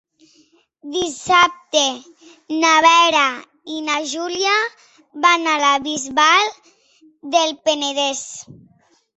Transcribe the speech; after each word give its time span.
Dissabte 0.93 1.83
na 2.63 2.71
Vera 2.87 3.27
i 3.75 3.77
na 3.89 3.99
Júlia 4.13 4.57
van 5.27 5.47
a 5.53 5.59
la 5.65 5.71
Bisbal 5.87 6.51
del 7.37 7.55
Penedès. 7.69 8.27